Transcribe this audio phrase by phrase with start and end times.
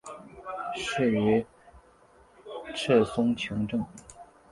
[0.73, 1.45] 仕于
[2.73, 3.85] 赤松晴政。